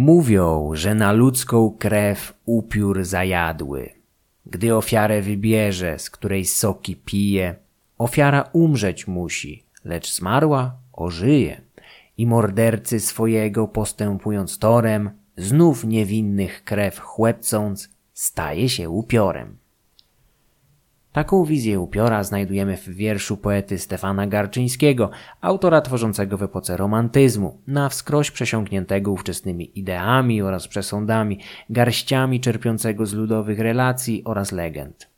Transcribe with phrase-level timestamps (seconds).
[0.00, 3.90] Mówią, że na ludzką krew upiór zajadły.
[4.46, 7.54] Gdy ofiarę wybierze, z której soki pije,
[7.98, 11.60] ofiara umrzeć musi, lecz zmarła ożyje.
[12.16, 19.56] I mordercy swojego postępując torem, znów niewinnych krew chłepcąc, staje się upiorem.
[21.12, 27.88] Taką wizję upiora znajdujemy w wierszu poety Stefana Garczyńskiego, autora tworzącego w epoce romantyzmu, na
[27.88, 31.38] wskroś przesiąkniętego ówczesnymi ideami oraz przesądami,
[31.70, 35.10] garściami czerpiącego z ludowych relacji oraz legend.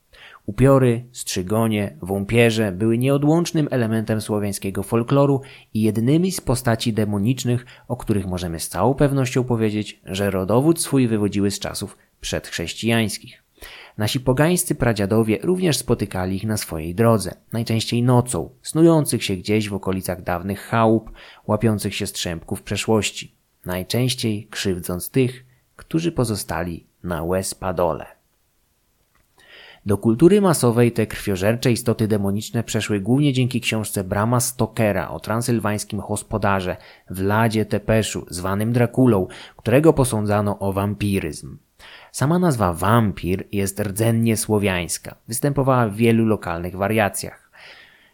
[0.45, 5.41] Upiory, strzygonie, wąpierze były nieodłącznym elementem słowiańskiego folkloru
[5.73, 11.07] i jednymi z postaci demonicznych, o których możemy z całą pewnością powiedzieć, że rodowód swój
[11.07, 13.42] wywodziły z czasów przedchrześcijańskich.
[13.97, 19.73] Nasi pogańscy pradziadowie również spotykali ich na swojej drodze, najczęściej nocą, snujących się gdzieś w
[19.73, 21.11] okolicach dawnych chałup,
[21.47, 25.45] łapiących się strzępków przeszłości, najczęściej krzywdząc tych,
[25.75, 28.05] którzy pozostali na łez padole.
[29.85, 35.99] Do kultury masowej te krwiożercze istoty demoniczne przeszły głównie dzięki książce Brama Stokera o transylwańskim
[35.99, 36.77] gospodarze
[37.09, 41.57] Vladzie Tepeszu, zwanym Drakulą, którego posądzano o wampiryzm.
[42.11, 45.15] Sama nazwa wampir jest rdzennie słowiańska.
[45.27, 47.51] Występowała w wielu lokalnych wariacjach.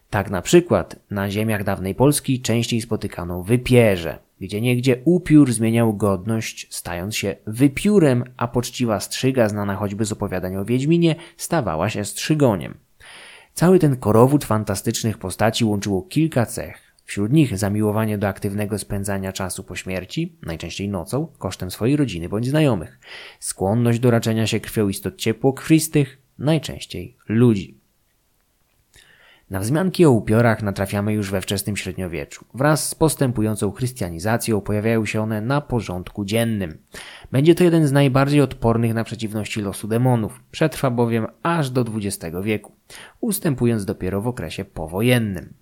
[0.10, 6.68] Tak na przykład na ziemiach dawnej Polski częściej spotykano wypierze, gdzie niegdzie upiór zmieniał godność,
[6.70, 12.78] stając się wypiórem, a poczciwa strzyga, znana choćby z opowiadań o Wiedźminie, stawała się strzygoniem.
[13.54, 16.89] Cały ten korowód fantastycznych postaci łączyło kilka cech.
[17.10, 22.50] Wśród nich zamiłowanie do aktywnego spędzania czasu po śmierci, najczęściej nocą, kosztem swojej rodziny bądź
[22.50, 23.00] znajomych,
[23.40, 27.78] skłonność do raczenia się krwią istot ciepłokrwistych, najczęściej ludzi.
[29.50, 32.46] Na wzmianki o upiorach natrafiamy już we wczesnym średniowieczu.
[32.54, 36.78] Wraz z postępującą chrystianizacją pojawiają się one na porządku dziennym.
[37.32, 40.44] Będzie to jeden z najbardziej odpornych na przeciwności losu demonów.
[40.52, 42.76] Przetrwa bowiem aż do XX wieku,
[43.22, 45.59] ustępując dopiero w okresie powojennym.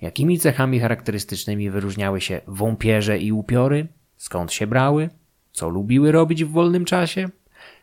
[0.00, 3.86] Jakimi cechami charakterystycznymi wyróżniały się wąpierze i upiory?
[4.16, 5.10] Skąd się brały?
[5.52, 7.28] Co lubiły robić w wolnym czasie?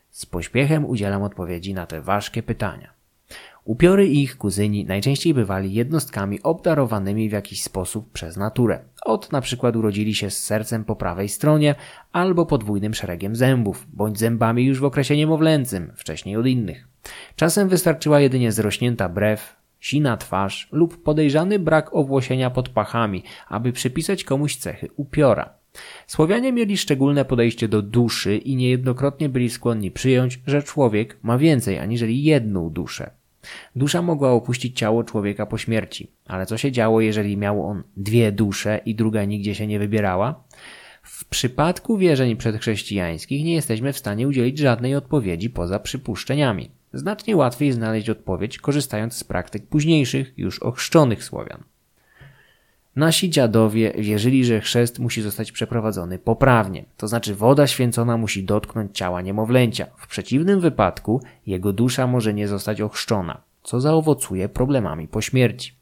[0.09, 2.97] Z pośpiechem udzielam odpowiedzi na te ważkie pytania.
[3.63, 8.79] Upiory i ich kuzyni najczęściej bywali jednostkami obdarowanymi w jakiś sposób przez naturę.
[9.05, 11.75] Od na przykład urodzili się z sercem po prawej stronie
[12.11, 16.88] albo podwójnym szeregiem zębów, bądź zębami już w okresie niemowlęcym, wcześniej od innych.
[17.35, 24.24] Czasem wystarczyła jedynie zrośnięta brew, sina twarz lub podejrzany brak owłosienia pod pachami, aby przypisać
[24.24, 25.50] komuś cechy upiora.
[26.08, 31.80] Słowianie mieli szczególne podejście do duszy i niejednokrotnie byli skłonni przyjąć, że człowiek ma więcej
[31.80, 33.12] aniżeli jedną duszę.
[33.76, 38.32] Dusza mogła opuścić ciało człowieka po śmierci, ale co się działo, jeżeli miał on dwie
[38.32, 40.44] dusze i druga nigdzie się nie wybierała?
[41.04, 46.72] W przypadku wierzeń przedchrześcijańskich nie jesteśmy w stanie udzielić żadnej odpowiedzi poza przypuszczeniami.
[46.94, 51.64] Znacznie łatwiej znaleźć odpowiedź korzystając z praktyk późniejszych, już ochrzczonych Słowian.
[52.96, 58.97] Nasi dziadowie wierzyli, że chrzest musi zostać przeprowadzony poprawnie, to znaczy woda święcona musi dotknąć
[58.97, 59.86] ciała niemowlęcia.
[59.97, 65.78] W przeciwnym wypadku jego dusza może nie zostać ochrzczona, co zaowocuje problemami po śmierci.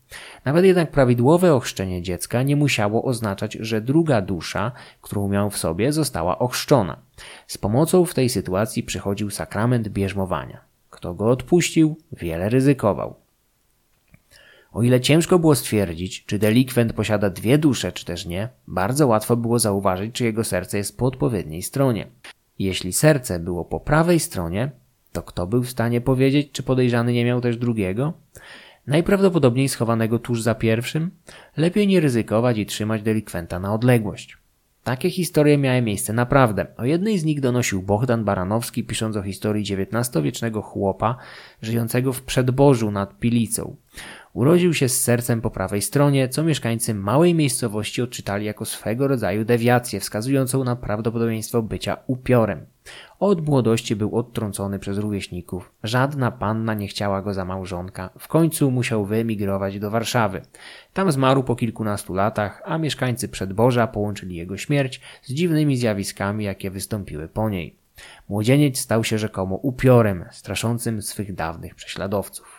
[0.45, 4.71] Nawet jednak prawidłowe ochrzczenie dziecka nie musiało oznaczać, że druga dusza,
[5.01, 6.97] którą miał w sobie, została ochrzczona.
[7.47, 10.74] Z pomocą w tej sytuacji przychodził sakrament bierzmowania.
[11.05, 13.15] Kto go odpuścił, wiele ryzykował.
[14.71, 19.37] O ile ciężko było stwierdzić, czy delikwent posiada dwie dusze, czy też nie, bardzo łatwo
[19.37, 22.07] było zauważyć, czy jego serce jest po odpowiedniej stronie.
[22.59, 24.71] Jeśli serce było po prawej stronie,
[25.11, 28.13] to kto był w stanie powiedzieć, czy podejrzany nie miał też drugiego?
[28.87, 31.11] Najprawdopodobniej schowanego tuż za pierwszym?
[31.57, 34.37] Lepiej nie ryzykować i trzymać delikwenta na odległość.
[34.85, 36.67] Takie historie miały miejsce naprawdę.
[36.77, 41.17] O jednej z nich donosił Bohdan Baranowski, pisząc o historii XIX-wiecznego chłopa
[41.61, 43.75] żyjącego w przedbożu nad Pilicą.
[44.35, 49.45] Urodził się z sercem po prawej stronie, co mieszkańcy małej miejscowości odczytali jako swego rodzaju
[49.45, 52.65] dewiację, wskazującą na prawdopodobieństwo bycia upiorem.
[53.19, 55.71] Od młodości był odtrącony przez rówieśników.
[55.83, 58.09] Żadna panna nie chciała go za małżonka.
[58.19, 60.41] W końcu musiał wyemigrować do Warszawy.
[60.93, 66.71] Tam zmarł po kilkunastu latach, a mieszkańcy Przedboża połączyli jego śmierć z dziwnymi zjawiskami, jakie
[66.71, 67.75] wystąpiły po niej.
[68.29, 72.54] Młodzieniec stał się rzekomo upiorem, straszącym swych dawnych prześladowców.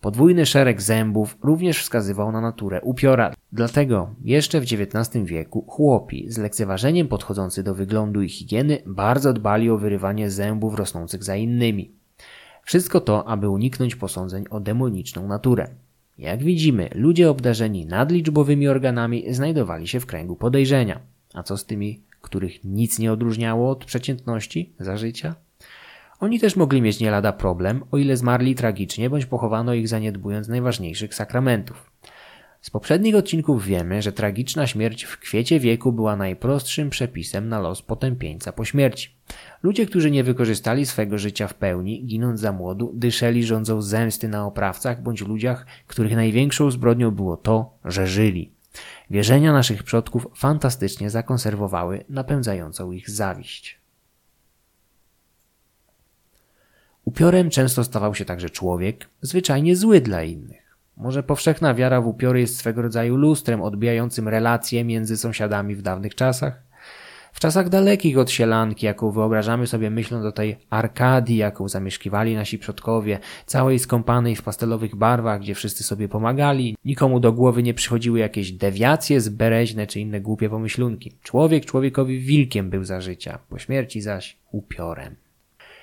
[0.00, 3.34] Podwójny szereg zębów również wskazywał na naturę upiora.
[3.52, 9.70] Dlatego jeszcze w XIX wieku chłopi z lekceważeniem podchodzący do wyglądu i higieny bardzo dbali
[9.70, 11.92] o wyrywanie zębów rosnących za innymi.
[12.62, 15.68] Wszystko to, aby uniknąć posądzeń o demoniczną naturę.
[16.18, 21.00] Jak widzimy, ludzie obdarzeni nadliczbowymi organami znajdowali się w kręgu podejrzenia.
[21.34, 25.34] A co z tymi, których nic nie odróżniało od przeciętności za życia?
[26.20, 30.48] Oni też mogli mieć nie lada problem, o ile zmarli tragicznie, bądź pochowano ich zaniedbując
[30.48, 31.90] najważniejszych sakramentów.
[32.60, 37.82] Z poprzednich odcinków wiemy, że tragiczna śmierć w kwiecie wieku była najprostszym przepisem na los
[37.82, 39.10] potępieńca po śmierci.
[39.62, 44.46] Ludzie, którzy nie wykorzystali swego życia w pełni, ginąc za młodu, dyszeli rządzą zemsty na
[44.46, 48.52] oprawcach bądź ludziach, których największą zbrodnią było to, że żyli.
[49.10, 53.77] Wierzenia naszych przodków fantastycznie zakonserwowały napędzającą ich zawiść.
[57.08, 60.76] Upiorem często stawał się także człowiek, zwyczajnie zły dla innych.
[60.96, 66.14] Może powszechna wiara w upiory jest swego rodzaju lustrem odbijającym relacje między sąsiadami w dawnych
[66.14, 66.62] czasach?
[67.32, 72.58] W czasach dalekich od sielanki, jaką wyobrażamy sobie myśląc o tej Arkadii, jaką zamieszkiwali nasi
[72.58, 78.18] przodkowie, całej skąpanej w pastelowych barwach, gdzie wszyscy sobie pomagali, nikomu do głowy nie przychodziły
[78.18, 81.12] jakieś dewiacje zbereźne czy inne głupie pomyślunki.
[81.22, 85.27] Człowiek człowiekowi wilkiem był za życia, po śmierci zaś upiorem.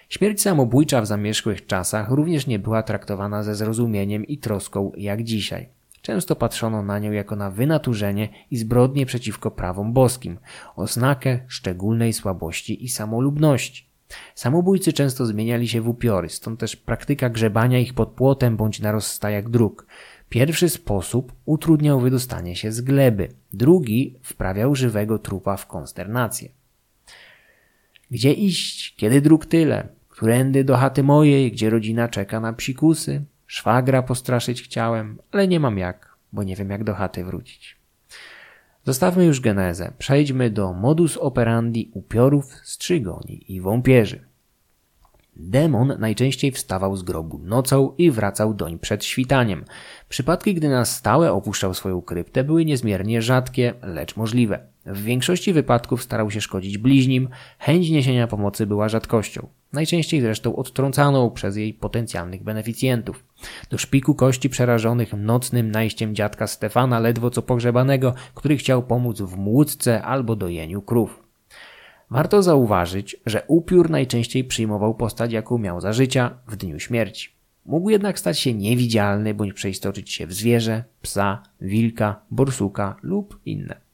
[0.10, 5.69] Śmierć samobójcza w zamierzchłych czasach również nie była traktowana ze zrozumieniem i troską jak dzisiaj.
[6.02, 10.38] Często patrzono na nią jako na wynaturzenie i zbrodnie przeciwko prawom boskim,
[10.75, 13.90] oznakę szczególnej słabości i samolubności.
[14.36, 18.92] Samobójcy często zmieniali się w upiory, stąd też praktyka grzebania ich pod płotem bądź na
[18.92, 19.88] rozstajach dróg.
[20.30, 26.50] Pierwszy sposób utrudniał wydostanie się z gleby, drugi wprawiał żywego trupa w konsternację.
[28.12, 29.94] Gdzie iść, kiedy dróg tyle?
[30.16, 33.26] Którędy do chaty mojej, gdzie rodzina czeka na psikusy?
[33.48, 37.78] Szwagra postraszyć chciałem, ale nie mam jak, bo nie wiem jak do chaty wrócić.
[38.84, 39.94] Zostawmy już genezę.
[39.98, 44.26] Przejdźmy do modus operandi upiorów, strzygoni i wąpierzy.
[45.36, 49.66] Demon najczęściej wstawał z grobu nocą i wracał doń przed świtaniem.
[50.10, 54.75] Przypadki, gdy na stałe opuszczał swoją kryptę, były niezmiernie rzadkie, lecz możliwe.
[54.86, 57.30] W większości wypadków starał się szkodzić bliźnim,
[57.60, 59.48] chęć niesienia pomocy była rzadkością.
[59.74, 63.24] Najczęściej zresztą odtrącaną przez jej potencjalnych beneficjentów.
[63.70, 69.38] Do szpiku kości przerażonych nocnym najściem dziadka Stefana, ledwo co pogrzebanego, który chciał pomóc w
[69.38, 71.24] młódce albo dojeniu krów.
[72.10, 77.30] Warto zauważyć, że upiór najczęściej przyjmował postać, jaką miał za życia w dniu śmierci.
[77.66, 83.85] Mógł jednak stać się niewidzialny bądź przeistoczyć się w zwierzę, psa, wilka, borsuka lub inne.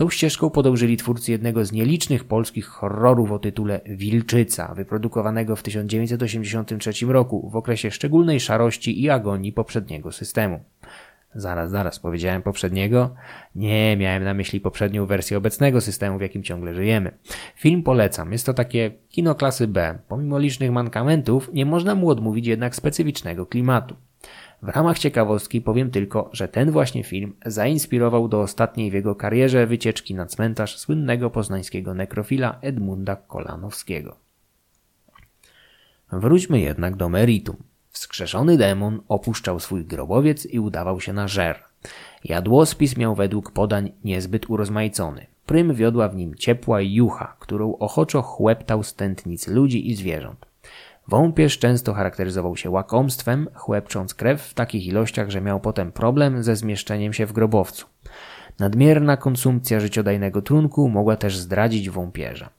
[0.00, 7.06] Tą ścieżką podążyli twórcy jednego z nielicznych polskich horrorów o tytule Wilczyca, wyprodukowanego w 1983
[7.06, 10.60] roku w okresie szczególnej szarości i agonii poprzedniego systemu.
[11.34, 13.14] Zaraz, zaraz, powiedziałem poprzedniego?
[13.54, 17.18] Nie, miałem na myśli poprzednią wersję obecnego systemu, w jakim ciągle żyjemy.
[17.56, 19.98] Film polecam, jest to takie kino klasy B.
[20.08, 23.96] Pomimo licznych mankamentów, nie można mu odmówić jednak specyficznego klimatu.
[24.62, 29.66] W ramach ciekawostki powiem tylko, że ten właśnie film zainspirował do ostatniej w jego karierze
[29.66, 34.16] wycieczki na cmentarz słynnego poznańskiego nekrofila Edmunda Kolanowskiego.
[36.12, 37.56] Wróćmy jednak do meritum.
[37.90, 41.62] Wskrzeszony demon opuszczał swój grobowiec i udawał się na żer.
[42.24, 45.26] Jadłospis miał według podań niezbyt urozmaicony.
[45.46, 50.46] Prym wiodła w nim ciepła jucha, którą ochoczo chłeptał z tętnic ludzi i zwierząt.
[51.08, 56.56] Wąpierz często charakteryzował się łakomstwem, chłepcząc krew w takich ilościach, że miał potem problem ze
[56.56, 57.86] zmieszczeniem się w grobowcu.
[58.58, 62.50] Nadmierna konsumpcja życiodajnego trunku mogła też zdradzić wąpierza.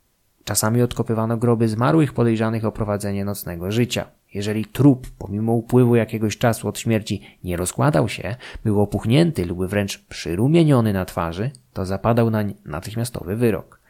[0.43, 4.05] Czasami odkopywano groby zmarłych podejrzanych o prowadzenie nocnego życia.
[4.33, 10.05] Jeżeli trup, pomimo upływu jakiegoś czasu od śmierci, nie rozkładał się, był opuchnięty lub wręcz
[10.05, 13.80] przyrumieniony na twarzy, to zapadał nań natychmiastowy wyrok.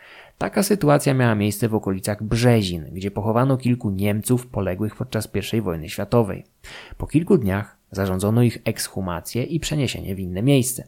[0.41, 5.89] Taka sytuacja miała miejsce w okolicach Brzezin, gdzie pochowano kilku Niemców poległych podczas I wojny
[5.89, 6.43] światowej.
[6.98, 10.88] Po kilku dniach zarządzono ich ekshumację i przeniesienie w inne miejsce.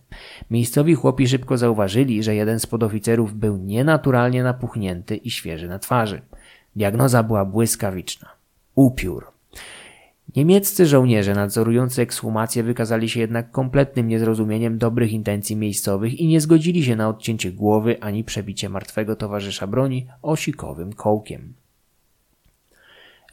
[0.52, 6.22] Miejscowi chłopi szybko zauważyli, że jeden z podoficerów był nienaturalnie napuchnięty i świeży na twarzy.
[6.76, 8.30] Diagnoza była błyskawiczna.
[8.76, 9.33] Upiór.
[10.36, 16.84] Niemieccy żołnierze nadzorujący ekshumację wykazali się jednak kompletnym niezrozumieniem dobrych intencji miejscowych i nie zgodzili
[16.84, 21.54] się na odcięcie głowy ani przebicie martwego towarzysza broni osikowym kołkiem.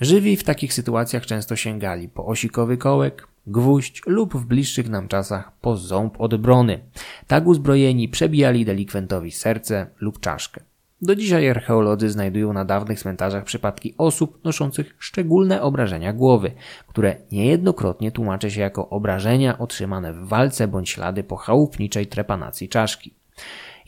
[0.01, 5.53] Żywi w takich sytuacjach często sięgali po osikowy kołek, gwóźdź lub w bliższych nam czasach
[5.61, 6.81] po ząb od brony.
[7.27, 10.70] Tak uzbrojeni przebijali delikwentowi serce lub czaszkę.
[11.03, 16.53] Do dzisiaj archeolodzy znajdują na dawnych cmentarzach przypadki osób noszących szczególne obrażenia głowy,
[16.87, 23.15] które niejednokrotnie tłumaczy się jako obrażenia otrzymane w walce bądź ślady po chałupniczej trepanacji czaszki.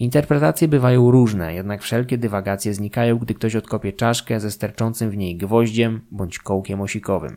[0.02, 5.36] Interpretacje bywają różne, jednak wszelkie dywagacje znikają, gdy ktoś odkopie czaszkę ze sterczącym w niej
[5.36, 7.36] gwoździem bądź kołkiem osikowym.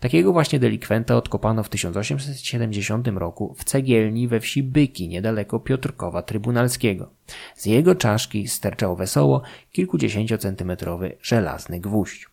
[0.00, 7.10] Takiego właśnie delikwenta odkopano w 1870 roku w cegielni we wsi Byki, niedaleko Piotrkowa Trybunalskiego.
[7.54, 9.42] Z jego czaszki sterczał wesoło
[9.72, 12.28] kilkudziesięciocentymetrowy żelazny gwóźdź.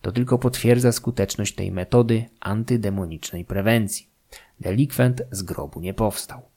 [0.00, 4.08] To tylko potwierdza skuteczność tej metody antydemonicznej prewencji.
[4.60, 6.53] Delikwent z grobu nie powstał.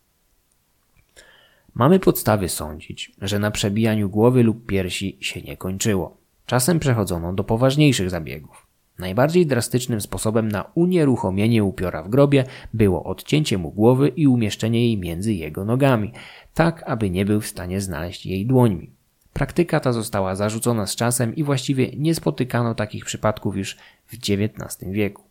[1.77, 6.17] Mamy podstawy sądzić, że na przebijaniu głowy lub piersi się nie kończyło.
[6.45, 8.67] Czasem przechodzono do poważniejszych zabiegów.
[8.99, 12.43] Najbardziej drastycznym sposobem na unieruchomienie upiora w grobie
[12.73, 16.11] było odcięcie mu głowy i umieszczenie jej między jego nogami,
[16.53, 18.91] tak aby nie był w stanie znaleźć jej dłońmi.
[19.33, 24.91] Praktyka ta została zarzucona z czasem i właściwie nie spotykano takich przypadków już w XIX
[24.91, 25.23] wieku.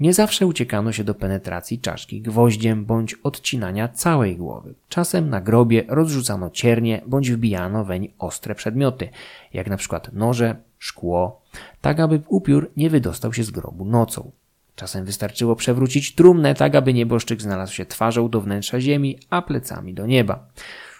[0.00, 4.74] Nie zawsze uciekano się do penetracji czaszki gwoździem bądź odcinania całej głowy.
[4.88, 9.08] Czasem na grobie rozrzucano ciernie bądź wbijano weń ostre przedmioty,
[9.52, 11.42] jak na przykład noże, szkło,
[11.80, 14.30] tak aby upiór nie wydostał się z grobu nocą.
[14.76, 19.94] Czasem wystarczyło przewrócić trumnę tak, aby nieboszczyk znalazł się twarzą do wnętrza ziemi, a plecami
[19.94, 20.46] do nieba.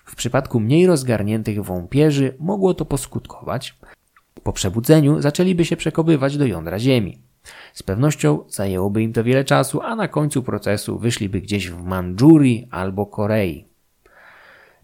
[0.05, 3.75] W przypadku mniej rozgarniętych wąpierzy mogło to poskutkować.
[4.43, 7.19] Po przebudzeniu zaczęliby się przekobywać do jądra ziemi.
[7.73, 12.69] Z pewnością zajęłoby im to wiele czasu, a na końcu procesu wyszliby gdzieś w Mandżurii
[12.71, 13.73] albo Korei.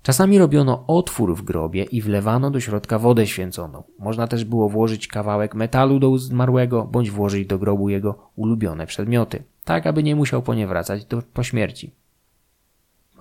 [0.02, 3.82] Czasami robiono otwór w grobie i wlewano do środka wodę święconą.
[3.98, 9.42] Można też było włożyć kawałek metalu do zmarłego, bądź włożyć do grobu jego ulubione przedmioty,
[9.64, 11.97] tak aby nie musiał po nie wracać do, po śmierci.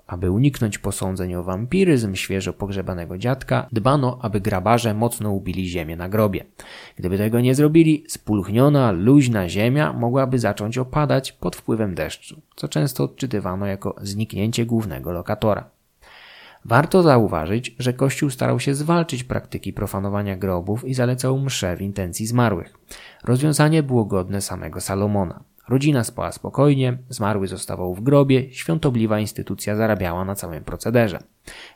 [0.07, 6.09] Aby uniknąć posądzeń o wampiryzm świeżo pogrzebanego dziadka, dbano, aby grabarze mocno ubili ziemię na
[6.09, 6.45] grobie.
[6.95, 13.03] Gdyby tego nie zrobili, spulchniona, luźna ziemia mogłaby zacząć opadać pod wpływem deszczu, co często
[13.03, 15.69] odczytywano jako zniknięcie głównego lokatora.
[16.65, 22.27] Warto zauważyć, że Kościół starał się zwalczyć praktyki profanowania grobów i zalecał msze w intencji
[22.27, 22.73] zmarłych.
[23.23, 25.43] Rozwiązanie było godne samego Salomona.
[25.69, 31.19] Rodzina spała spokojnie, zmarły zostawał w grobie, świątobliwa instytucja zarabiała na całym procederze.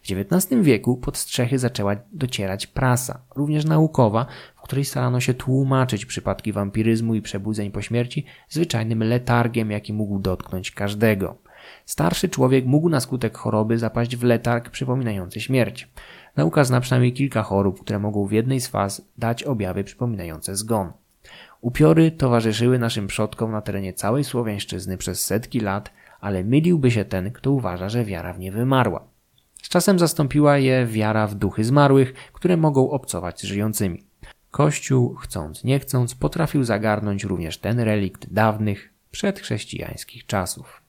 [0.03, 6.05] W XIX wieku pod strzechy zaczęła docierać prasa, również naukowa, w której starano się tłumaczyć
[6.05, 11.37] przypadki wampiryzmu i przebudzeń po śmierci zwyczajnym letargiem, jaki mógł dotknąć każdego.
[11.85, 15.89] Starszy człowiek mógł na skutek choroby zapaść w letarg przypominający śmierć.
[16.35, 20.91] Nauka zna przynajmniej kilka chorób, które mogą w jednej z faz dać objawy przypominające zgon.
[21.61, 27.31] Upiory towarzyszyły naszym przodkom na terenie całej Słowiańszczyzny przez setki lat, ale myliłby się ten,
[27.31, 29.03] kto uważa, że wiara w nie wymarła.
[29.61, 34.03] Z czasem zastąpiła je wiara w duchy zmarłych, które mogą obcować z żyjącymi.
[34.51, 40.80] Kościół, chcąc nie chcąc, potrafił zagarnąć również ten relikt dawnych, przedchrześcijańskich czasów.